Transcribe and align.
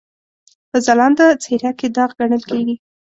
په 0.69 0.77
ځلانده 0.85 1.25
څېره 1.43 1.71
کې 1.77 1.87
داغ 1.95 2.09
ګڼل 2.19 2.41
کېږي. 2.49 2.75